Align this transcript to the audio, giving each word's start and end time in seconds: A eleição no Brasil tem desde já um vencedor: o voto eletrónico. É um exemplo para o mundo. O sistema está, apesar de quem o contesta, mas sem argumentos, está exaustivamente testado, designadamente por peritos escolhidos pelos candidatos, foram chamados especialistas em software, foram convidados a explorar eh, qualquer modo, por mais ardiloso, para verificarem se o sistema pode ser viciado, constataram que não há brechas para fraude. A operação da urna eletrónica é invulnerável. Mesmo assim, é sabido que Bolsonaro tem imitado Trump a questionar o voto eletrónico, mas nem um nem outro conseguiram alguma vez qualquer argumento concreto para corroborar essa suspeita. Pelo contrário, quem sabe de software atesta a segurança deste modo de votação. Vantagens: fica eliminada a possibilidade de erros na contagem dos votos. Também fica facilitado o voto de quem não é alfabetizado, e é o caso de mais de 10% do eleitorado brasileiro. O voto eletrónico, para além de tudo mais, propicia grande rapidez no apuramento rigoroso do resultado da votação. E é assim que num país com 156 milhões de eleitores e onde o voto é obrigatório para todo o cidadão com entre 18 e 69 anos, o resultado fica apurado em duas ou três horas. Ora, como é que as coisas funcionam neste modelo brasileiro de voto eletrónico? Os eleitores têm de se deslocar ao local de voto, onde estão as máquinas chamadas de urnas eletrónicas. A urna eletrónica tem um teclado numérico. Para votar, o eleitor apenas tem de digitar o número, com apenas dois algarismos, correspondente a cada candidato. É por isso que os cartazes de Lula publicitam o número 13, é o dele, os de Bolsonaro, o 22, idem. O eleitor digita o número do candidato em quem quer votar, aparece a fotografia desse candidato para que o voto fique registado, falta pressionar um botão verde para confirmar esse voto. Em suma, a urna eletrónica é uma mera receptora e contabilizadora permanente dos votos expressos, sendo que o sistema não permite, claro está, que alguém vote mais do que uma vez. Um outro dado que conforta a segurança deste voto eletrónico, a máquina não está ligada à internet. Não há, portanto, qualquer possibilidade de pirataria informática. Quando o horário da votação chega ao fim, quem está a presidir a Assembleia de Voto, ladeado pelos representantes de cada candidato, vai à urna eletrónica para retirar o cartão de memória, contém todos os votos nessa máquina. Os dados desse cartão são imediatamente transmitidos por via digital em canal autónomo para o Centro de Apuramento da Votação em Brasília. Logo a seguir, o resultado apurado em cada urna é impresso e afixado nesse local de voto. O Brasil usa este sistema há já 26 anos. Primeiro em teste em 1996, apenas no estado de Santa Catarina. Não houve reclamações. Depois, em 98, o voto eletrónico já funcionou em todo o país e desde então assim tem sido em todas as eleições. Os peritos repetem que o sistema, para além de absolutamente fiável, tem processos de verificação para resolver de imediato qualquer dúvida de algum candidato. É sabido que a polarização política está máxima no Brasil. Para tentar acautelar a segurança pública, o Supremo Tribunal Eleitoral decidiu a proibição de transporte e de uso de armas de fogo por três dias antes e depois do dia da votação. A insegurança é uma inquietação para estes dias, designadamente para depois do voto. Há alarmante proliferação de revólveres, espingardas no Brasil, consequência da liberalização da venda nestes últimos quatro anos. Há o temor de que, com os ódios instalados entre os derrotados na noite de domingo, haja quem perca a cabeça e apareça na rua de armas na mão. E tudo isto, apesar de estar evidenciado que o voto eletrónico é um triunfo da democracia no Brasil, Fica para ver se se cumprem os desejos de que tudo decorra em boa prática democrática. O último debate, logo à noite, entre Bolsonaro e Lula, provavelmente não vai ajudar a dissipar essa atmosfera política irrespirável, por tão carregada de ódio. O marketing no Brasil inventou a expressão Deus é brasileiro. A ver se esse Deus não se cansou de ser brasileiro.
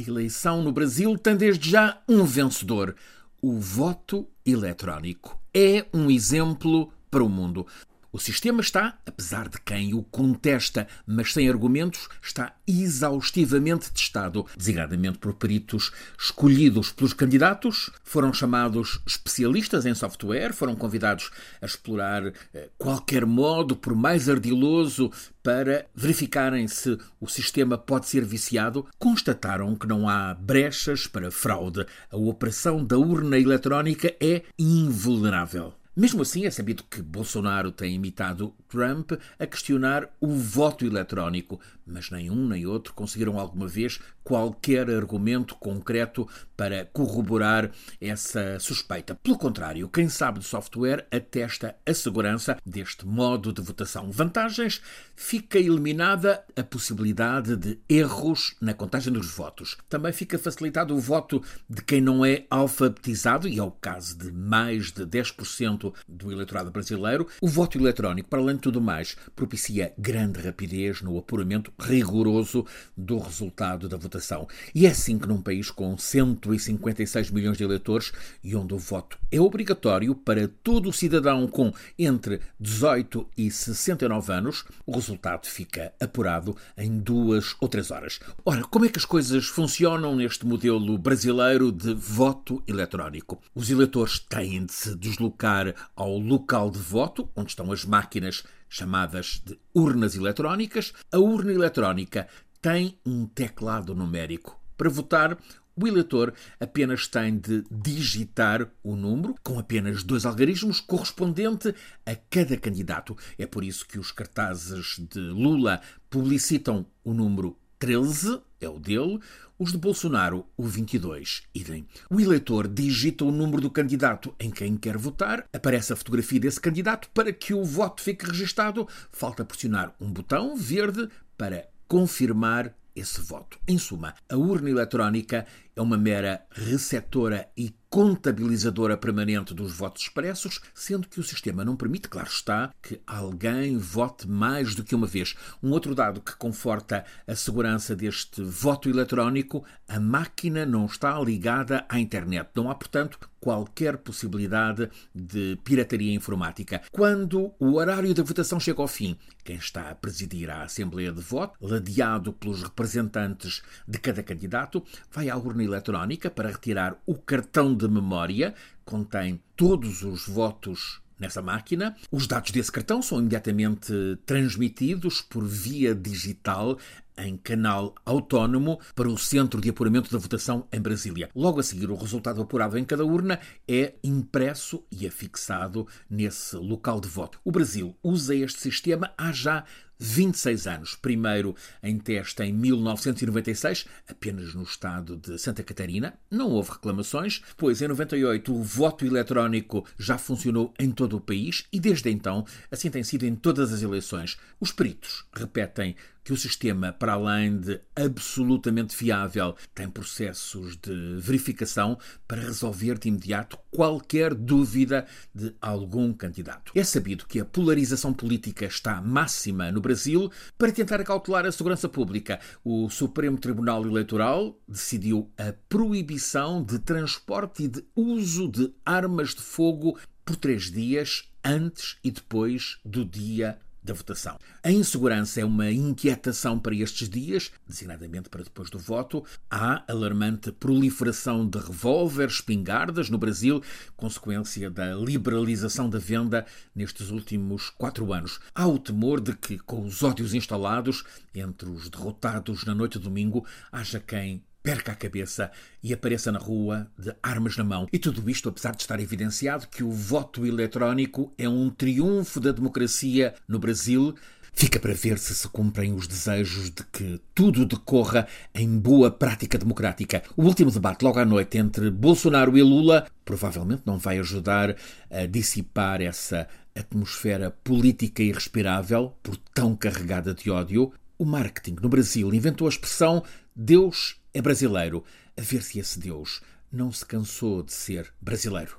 A 0.00 0.10
eleição 0.10 0.62
no 0.62 0.72
Brasil 0.72 1.18
tem 1.18 1.36
desde 1.36 1.70
já 1.70 2.00
um 2.08 2.24
vencedor: 2.24 2.96
o 3.42 3.58
voto 3.58 4.26
eletrónico. 4.46 5.38
É 5.52 5.84
um 5.92 6.10
exemplo 6.10 6.90
para 7.10 7.22
o 7.22 7.28
mundo. 7.28 7.66
O 8.12 8.18
sistema 8.18 8.60
está, 8.60 8.98
apesar 9.06 9.48
de 9.48 9.60
quem 9.60 9.94
o 9.94 10.02
contesta, 10.02 10.88
mas 11.06 11.32
sem 11.32 11.48
argumentos, 11.48 12.08
está 12.20 12.56
exaustivamente 12.66 13.92
testado, 13.92 14.44
designadamente 14.56 15.18
por 15.18 15.34
peritos 15.34 15.92
escolhidos 16.18 16.90
pelos 16.90 17.12
candidatos, 17.12 17.88
foram 18.02 18.32
chamados 18.32 19.00
especialistas 19.06 19.86
em 19.86 19.94
software, 19.94 20.52
foram 20.52 20.74
convidados 20.74 21.30
a 21.62 21.66
explorar 21.66 22.32
eh, 22.52 22.68
qualquer 22.76 23.24
modo, 23.24 23.76
por 23.76 23.94
mais 23.94 24.28
ardiloso, 24.28 25.12
para 25.40 25.86
verificarem 25.94 26.66
se 26.66 26.98
o 27.20 27.28
sistema 27.28 27.78
pode 27.78 28.08
ser 28.08 28.24
viciado, 28.24 28.88
constataram 28.98 29.76
que 29.76 29.86
não 29.86 30.08
há 30.08 30.34
brechas 30.34 31.06
para 31.06 31.30
fraude. 31.30 31.86
A 32.10 32.16
operação 32.16 32.84
da 32.84 32.98
urna 32.98 33.38
eletrónica 33.38 34.12
é 34.20 34.42
invulnerável. 34.58 35.79
Mesmo 36.00 36.22
assim, 36.22 36.46
é 36.46 36.50
sabido 36.50 36.82
que 36.84 37.02
Bolsonaro 37.02 37.70
tem 37.70 37.94
imitado 37.94 38.54
Trump 38.70 39.12
a 39.38 39.46
questionar 39.46 40.08
o 40.18 40.28
voto 40.28 40.86
eletrónico, 40.86 41.60
mas 41.86 42.10
nem 42.10 42.30
um 42.30 42.48
nem 42.48 42.64
outro 42.64 42.94
conseguiram 42.94 43.38
alguma 43.38 43.68
vez 43.68 44.00
qualquer 44.24 44.88
argumento 44.88 45.54
concreto 45.56 46.26
para 46.56 46.86
corroborar 46.86 47.70
essa 48.00 48.58
suspeita. 48.60 49.14
Pelo 49.14 49.36
contrário, 49.36 49.88
quem 49.88 50.08
sabe 50.08 50.38
de 50.38 50.46
software 50.46 51.06
atesta 51.10 51.76
a 51.84 51.92
segurança 51.92 52.56
deste 52.64 53.06
modo 53.06 53.52
de 53.52 53.60
votação. 53.60 54.10
Vantagens: 54.10 54.80
fica 55.16 55.58
eliminada 55.58 56.42
a 56.56 56.62
possibilidade 56.62 57.56
de 57.56 57.78
erros 57.88 58.54
na 58.60 58.72
contagem 58.72 59.12
dos 59.12 59.30
votos. 59.32 59.76
Também 59.88 60.12
fica 60.12 60.38
facilitado 60.38 60.94
o 60.94 61.00
voto 61.00 61.42
de 61.68 61.82
quem 61.82 62.00
não 62.00 62.24
é 62.24 62.44
alfabetizado, 62.48 63.48
e 63.48 63.58
é 63.58 63.62
o 63.62 63.70
caso 63.70 64.16
de 64.16 64.30
mais 64.30 64.92
de 64.92 65.04
10% 65.04 65.89
do 66.08 66.32
eleitorado 66.32 66.70
brasileiro. 66.70 67.26
O 67.40 67.48
voto 67.48 67.78
eletrónico, 67.78 68.28
para 68.28 68.40
além 68.40 68.56
de 68.56 68.62
tudo 68.62 68.80
mais, 68.80 69.16
propicia 69.34 69.92
grande 69.98 70.40
rapidez 70.40 71.02
no 71.02 71.18
apuramento 71.18 71.72
rigoroso 71.78 72.66
do 72.96 73.18
resultado 73.18 73.88
da 73.88 73.96
votação. 73.96 74.46
E 74.74 74.86
é 74.86 74.90
assim 74.90 75.18
que 75.18 75.28
num 75.28 75.40
país 75.40 75.70
com 75.70 75.96
156 75.96 77.30
milhões 77.30 77.58
de 77.58 77.64
eleitores 77.64 78.12
e 78.42 78.54
onde 78.54 78.74
o 78.74 78.78
voto 78.78 79.18
é 79.30 79.40
obrigatório 79.40 80.14
para 80.14 80.48
todo 80.62 80.88
o 80.88 80.92
cidadão 80.92 81.46
com 81.46 81.72
entre 81.98 82.40
18 82.58 83.26
e 83.36 83.50
69 83.50 84.32
anos, 84.32 84.64
o 84.86 84.92
resultado 84.92 85.46
fica 85.46 85.92
apurado 86.00 86.56
em 86.76 86.98
duas 86.98 87.54
ou 87.60 87.68
três 87.68 87.90
horas. 87.90 88.20
Ora, 88.44 88.62
como 88.64 88.84
é 88.84 88.88
que 88.88 88.98
as 88.98 89.04
coisas 89.04 89.46
funcionam 89.46 90.14
neste 90.16 90.46
modelo 90.46 90.96
brasileiro 90.98 91.70
de 91.72 91.94
voto 91.94 92.62
eletrónico? 92.66 93.40
Os 93.54 93.70
eleitores 93.70 94.18
têm 94.18 94.64
de 94.64 94.72
se 94.72 94.96
deslocar 94.96 95.74
ao 95.94 96.18
local 96.18 96.70
de 96.70 96.78
voto, 96.78 97.28
onde 97.34 97.50
estão 97.50 97.70
as 97.72 97.84
máquinas 97.84 98.44
chamadas 98.68 99.42
de 99.44 99.58
urnas 99.74 100.14
eletrónicas. 100.14 100.92
A 101.12 101.18
urna 101.18 101.52
eletrónica 101.52 102.28
tem 102.60 102.98
um 103.04 103.26
teclado 103.26 103.94
numérico. 103.94 104.60
Para 104.76 104.88
votar, 104.88 105.38
o 105.76 105.86
eleitor 105.86 106.34
apenas 106.58 107.06
tem 107.06 107.38
de 107.38 107.64
digitar 107.70 108.68
o 108.82 108.94
número, 108.94 109.34
com 109.42 109.58
apenas 109.58 110.02
dois 110.02 110.26
algarismos, 110.26 110.80
correspondente 110.80 111.74
a 112.04 112.14
cada 112.14 112.56
candidato. 112.56 113.16
É 113.38 113.46
por 113.46 113.64
isso 113.64 113.86
que 113.86 113.98
os 113.98 114.12
cartazes 114.12 115.00
de 115.10 115.20
Lula 115.20 115.80
publicitam 116.10 116.86
o 117.02 117.14
número 117.14 117.56
13, 117.80 118.42
é 118.60 118.68
o 118.68 118.78
dele, 118.78 119.18
os 119.58 119.72
de 119.72 119.78
Bolsonaro, 119.78 120.46
o 120.54 120.64
22, 120.64 121.42
idem. 121.54 121.88
O 122.10 122.20
eleitor 122.20 122.68
digita 122.68 123.24
o 123.24 123.32
número 123.32 123.62
do 123.62 123.70
candidato 123.70 124.34
em 124.38 124.50
quem 124.50 124.76
quer 124.76 124.98
votar, 124.98 125.46
aparece 125.50 125.90
a 125.90 125.96
fotografia 125.96 126.38
desse 126.38 126.60
candidato 126.60 127.08
para 127.14 127.32
que 127.32 127.54
o 127.54 127.64
voto 127.64 128.02
fique 128.02 128.26
registado, 128.26 128.86
falta 129.10 129.46
pressionar 129.46 129.94
um 129.98 130.12
botão 130.12 130.54
verde 130.54 131.08
para 131.38 131.68
confirmar 131.88 132.74
esse 132.94 133.18
voto. 133.22 133.58
Em 133.66 133.78
suma, 133.78 134.14
a 134.28 134.36
urna 134.36 134.68
eletrónica 134.68 135.46
é 135.74 135.80
uma 135.80 135.96
mera 135.96 136.44
receptora 136.50 137.48
e 137.56 137.74
contabilizadora 137.90 138.96
permanente 138.96 139.52
dos 139.52 139.72
votos 139.72 140.02
expressos, 140.02 140.60
sendo 140.72 141.08
que 141.08 141.18
o 141.18 141.24
sistema 141.24 141.64
não 141.64 141.76
permite, 141.76 142.08
claro 142.08 142.28
está, 142.28 142.72
que 142.80 143.00
alguém 143.04 143.76
vote 143.76 144.28
mais 144.28 144.76
do 144.76 144.84
que 144.84 144.94
uma 144.94 145.08
vez. 145.08 145.34
Um 145.60 145.72
outro 145.72 145.92
dado 145.92 146.20
que 146.20 146.36
conforta 146.36 147.04
a 147.26 147.34
segurança 147.34 147.96
deste 147.96 148.42
voto 148.42 148.88
eletrónico, 148.88 149.64
a 149.88 149.98
máquina 149.98 150.64
não 150.64 150.86
está 150.86 151.18
ligada 151.18 151.84
à 151.88 151.98
internet. 151.98 152.48
Não 152.54 152.70
há, 152.70 152.76
portanto, 152.76 153.18
qualquer 153.40 153.96
possibilidade 153.96 154.88
de 155.14 155.58
pirataria 155.64 156.14
informática. 156.14 156.82
Quando 156.92 157.52
o 157.58 157.74
horário 157.74 158.14
da 158.14 158.22
votação 158.22 158.60
chega 158.60 158.82
ao 158.82 158.86
fim, 158.86 159.16
quem 159.42 159.56
está 159.56 159.90
a 159.90 159.94
presidir 159.94 160.50
a 160.50 160.62
Assembleia 160.62 161.10
de 161.10 161.20
Voto, 161.20 161.54
ladeado 161.60 162.32
pelos 162.32 162.62
representantes 162.62 163.62
de 163.88 163.98
cada 163.98 164.22
candidato, 164.22 164.84
vai 165.10 165.30
à 165.30 165.36
urna 165.36 165.64
eletrónica 165.64 166.30
para 166.30 166.50
retirar 166.50 167.00
o 167.06 167.14
cartão 167.14 167.74
de 167.86 167.92
memória, 167.92 168.54
contém 168.84 169.40
todos 169.56 170.02
os 170.02 170.26
votos 170.26 171.00
nessa 171.18 171.42
máquina. 171.42 171.94
Os 172.10 172.26
dados 172.26 172.50
desse 172.50 172.72
cartão 172.72 173.02
são 173.02 173.18
imediatamente 173.18 173.92
transmitidos 174.24 175.20
por 175.20 175.44
via 175.44 175.94
digital 175.94 176.78
em 177.16 177.36
canal 177.36 177.94
autónomo 178.04 178.80
para 178.94 179.08
o 179.08 179.18
Centro 179.18 179.60
de 179.60 179.70
Apuramento 179.70 180.10
da 180.10 180.18
Votação 180.18 180.66
em 180.72 180.80
Brasília. 180.80 181.30
Logo 181.34 181.60
a 181.60 181.62
seguir, 181.62 181.90
o 181.90 181.96
resultado 181.96 182.40
apurado 182.40 182.78
em 182.78 182.84
cada 182.84 183.04
urna 183.04 183.38
é 183.68 183.94
impresso 184.02 184.84
e 184.90 185.06
afixado 185.06 185.86
nesse 186.08 186.56
local 186.56 187.00
de 187.00 187.08
voto. 187.08 187.40
O 187.44 187.52
Brasil 187.52 187.96
usa 188.02 188.34
este 188.34 188.60
sistema 188.60 189.12
há 189.16 189.32
já 189.32 189.64
26 190.00 190.66
anos. 190.66 190.94
Primeiro 190.94 191.54
em 191.82 191.98
teste 191.98 192.42
em 192.42 192.52
1996, 192.52 193.84
apenas 194.08 194.54
no 194.54 194.62
estado 194.62 195.16
de 195.16 195.38
Santa 195.38 195.62
Catarina. 195.62 196.14
Não 196.30 196.50
houve 196.50 196.72
reclamações. 196.72 197.42
Depois, 197.46 197.82
em 197.82 197.88
98, 197.88 198.52
o 198.52 198.62
voto 198.62 199.04
eletrónico 199.04 199.84
já 199.98 200.16
funcionou 200.16 200.72
em 200.78 200.90
todo 200.90 201.18
o 201.18 201.20
país 201.20 201.66
e 201.70 201.78
desde 201.78 202.10
então 202.10 202.46
assim 202.70 202.90
tem 202.90 203.04
sido 203.04 203.24
em 203.24 203.36
todas 203.36 203.72
as 203.72 203.82
eleições. 203.82 204.38
Os 204.58 204.72
peritos 204.72 205.26
repetem 205.34 205.94
que 206.22 206.32
o 206.32 206.36
sistema, 206.36 206.92
para 206.92 207.14
além 207.14 207.58
de 207.58 207.80
absolutamente 207.94 208.94
fiável, 208.94 209.54
tem 209.74 209.88
processos 209.88 210.76
de 210.76 211.16
verificação 211.18 211.98
para 212.26 212.42
resolver 212.42 212.98
de 212.98 213.08
imediato 213.08 213.58
qualquer 213.70 214.34
dúvida 214.34 215.06
de 215.34 215.54
algum 215.60 216.12
candidato. 216.12 216.72
É 216.74 216.84
sabido 216.84 217.26
que 217.26 217.40
a 217.40 217.44
polarização 217.44 218.12
política 218.12 218.66
está 218.66 219.00
máxima 219.00 219.70
no 219.72 219.80
Brasil. 219.80 220.30
Para 220.58 220.72
tentar 220.72 221.00
acautelar 221.00 221.46
a 221.46 221.52
segurança 221.52 221.88
pública, 221.88 222.40
o 222.64 222.88
Supremo 222.90 223.38
Tribunal 223.38 223.84
Eleitoral 223.86 224.58
decidiu 224.68 225.30
a 225.38 225.54
proibição 225.68 226.62
de 226.62 226.78
transporte 226.78 227.64
e 227.64 227.68
de 227.68 227.84
uso 227.94 228.48
de 228.48 228.72
armas 228.84 229.34
de 229.34 229.40
fogo 229.40 229.98
por 230.24 230.36
três 230.36 230.70
dias 230.70 231.28
antes 231.44 231.96
e 232.04 232.10
depois 232.10 232.78
do 232.84 233.04
dia 233.04 233.58
da 233.90 233.94
votação. 233.94 234.38
A 234.62 234.70
insegurança 234.70 235.40
é 235.40 235.44
uma 235.44 235.70
inquietação 235.70 236.58
para 236.58 236.74
estes 236.74 237.08
dias, 237.08 237.50
designadamente 237.66 238.28
para 238.28 238.44
depois 238.44 238.70
do 238.70 238.78
voto. 238.78 239.24
Há 239.50 239.84
alarmante 239.90 240.52
proliferação 240.52 241.46
de 241.46 241.58
revólveres, 241.58 242.34
espingardas 242.34 243.10
no 243.10 243.18
Brasil, 243.18 243.62
consequência 243.96 244.70
da 244.70 244.94
liberalização 244.94 245.90
da 245.90 245.98
venda 245.98 246.46
nestes 246.74 247.10
últimos 247.10 247.70
quatro 247.70 248.12
anos. 248.12 248.38
Há 248.54 248.66
o 248.66 248.78
temor 248.78 249.20
de 249.20 249.34
que, 249.36 249.58
com 249.58 249.84
os 249.84 250.02
ódios 250.02 250.34
instalados 250.34 251.04
entre 251.34 251.68
os 251.68 251.88
derrotados 251.88 252.64
na 252.64 252.74
noite 252.74 252.98
de 252.98 253.04
domingo, 253.04 253.44
haja 253.72 253.98
quem 253.98 254.42
perca 254.62 254.92
a 254.92 254.94
cabeça 254.94 255.50
e 255.82 255.92
apareça 255.92 256.30
na 256.30 256.38
rua 256.38 256.86
de 256.98 257.14
armas 257.22 257.56
na 257.56 257.64
mão. 257.64 257.86
E 257.92 257.98
tudo 257.98 258.28
isto, 258.28 258.48
apesar 258.48 258.74
de 258.74 258.82
estar 258.82 259.00
evidenciado 259.00 259.68
que 259.68 259.82
o 259.82 259.90
voto 259.90 260.46
eletrónico 260.46 261.32
é 261.38 261.48
um 261.48 261.70
triunfo 261.70 262.40
da 262.40 262.52
democracia 262.52 263.34
no 263.48 263.58
Brasil, 263.58 264.14
Fica 264.52 264.80
para 264.80 264.92
ver 264.92 265.18
se 265.18 265.34
se 265.34 265.48
cumprem 265.48 265.94
os 265.94 266.06
desejos 266.06 266.70
de 266.70 266.84
que 266.92 267.20
tudo 267.34 267.64
decorra 267.64 268.26
em 268.54 268.78
boa 268.78 269.10
prática 269.10 269.56
democrática. 269.56 270.22
O 270.36 270.42
último 270.42 270.70
debate, 270.70 271.02
logo 271.02 271.18
à 271.18 271.24
noite, 271.24 271.56
entre 271.56 271.90
Bolsonaro 271.90 272.58
e 272.58 272.62
Lula, 272.62 273.06
provavelmente 273.24 273.82
não 273.86 273.96
vai 273.96 274.18
ajudar 274.18 274.76
a 275.10 275.26
dissipar 275.26 276.02
essa 276.02 276.48
atmosfera 276.74 277.50
política 277.50 278.22
irrespirável, 278.22 279.16
por 279.22 279.36
tão 279.36 279.74
carregada 279.74 280.34
de 280.34 280.50
ódio. 280.50 280.92
O 281.20 281.26
marketing 281.26 281.76
no 281.82 281.88
Brasil 281.90 282.32
inventou 282.32 282.66
a 282.66 282.70
expressão 282.70 283.22
Deus 283.54 284.18
é 284.32 284.40
brasileiro. 284.40 285.04
A 285.36 285.42
ver 285.42 285.62
se 285.62 285.78
esse 285.78 286.00
Deus 286.00 286.40
não 286.72 286.90
se 286.90 287.04
cansou 287.04 287.62
de 287.62 287.74
ser 287.74 288.10
brasileiro. 288.22 288.78